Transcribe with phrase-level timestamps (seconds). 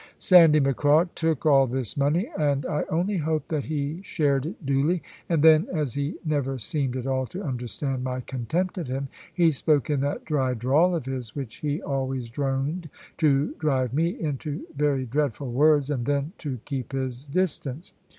[0.17, 5.03] Sandy Macraw took all this money; and I only hope that he shared it duly;
[5.29, 9.51] and then, as he never seemed at all to understand my contempt of him, he
[9.51, 14.65] spoke in that dry drawl of his, which he always droned to drive me into
[14.75, 17.93] very dreadful words, and then to keep his distance.